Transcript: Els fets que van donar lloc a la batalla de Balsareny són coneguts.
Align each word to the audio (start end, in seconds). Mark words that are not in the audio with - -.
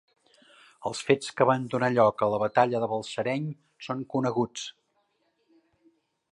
Els 0.89 1.01
fets 1.09 1.33
que 1.41 1.47
van 1.49 1.67
donar 1.73 1.89
lloc 1.97 2.23
a 2.27 2.31
la 2.35 2.39
batalla 2.45 2.81
de 2.85 2.89
Balsareny 2.95 3.47
són 3.89 4.03
coneguts. 4.17 4.67